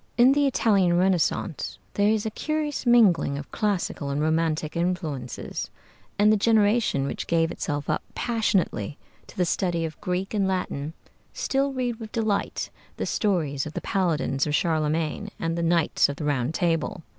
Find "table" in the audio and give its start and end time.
16.55-17.03